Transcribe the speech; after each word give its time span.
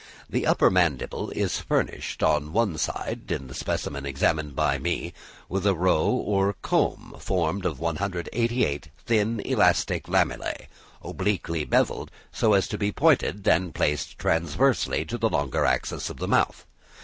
The 0.27 0.47
upper 0.47 0.71
mandible 0.71 1.29
is 1.29 1.59
furnished 1.59 2.23
on 2.23 2.51
each 2.73 2.79
side 2.79 3.31
(in 3.31 3.45
the 3.45 3.53
specimen 3.53 4.03
examined 4.03 4.55
by 4.55 4.79
me) 4.79 5.13
with 5.47 5.63
a 5.67 5.75
row 5.75 6.05
or 6.07 6.53
comb 6.63 7.15
formed 7.19 7.67
of 7.67 7.79
188 7.79 8.89
thin, 9.05 9.41
elastic 9.41 10.05
lamellæ, 10.07 10.65
obliquely 11.03 11.65
bevelled 11.65 12.09
so 12.31 12.53
as 12.53 12.67
to 12.69 12.79
be 12.79 12.91
pointed, 12.91 13.47
and 13.47 13.75
placed 13.75 14.17
transversely 14.17 15.05
to 15.05 15.19
the 15.19 15.29
longer 15.29 15.65
axis 15.65 16.09
of 16.09 16.17
the 16.17 16.27
mouth. 16.27 16.65